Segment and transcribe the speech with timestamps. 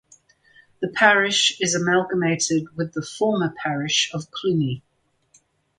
[0.81, 4.81] The parish is amalgamated with the former parish of Clooney.